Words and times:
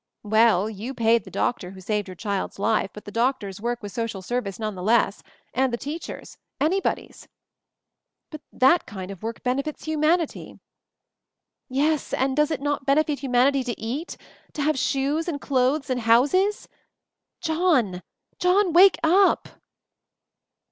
"Well, 0.23 0.67
you 0.67 0.95
paid 0.95 1.25
the 1.25 1.29
doctor 1.29 1.69
who 1.69 1.79
saved 1.79 2.07
your 2.07 2.15
child's 2.15 2.57
life, 2.57 2.89
but 2.91 3.05
the 3.05 3.11
doctor's 3.11 3.61
work 3.61 3.83
was 3.83 3.93
social 3.93 4.23
service 4.23 4.57
none 4.57 4.73
the 4.73 4.81
less— 4.81 5.21
and 5.53 5.71
the 5.71 5.77
teach 5.77 6.09
er's— 6.09 6.39
anybody's." 6.69 7.27
"But 8.31 8.41
that 8.51 8.87
kind 8.87 9.11
of 9.11 9.21
work 9.21 9.43
benefits 9.43 9.85
hu 9.85 9.97
manity 9.97 10.59
—""Yes, 11.69 12.13
and 12.15 12.35
does 12.35 12.49
it 12.49 12.61
not 12.61 12.87
benefit 12.87 13.19
humanity 13.19 13.63
to 13.63 13.79
eat— 13.79 14.17
to 14.55 14.63
have 14.63 14.75
shoes 14.79 15.27
and 15.27 15.39
clothes 15.39 15.87
and 15.91 16.01
houses? 16.01 16.67
John, 17.41 18.01
John, 18.39 18.73
wake 18.73 18.97
up 19.03 19.49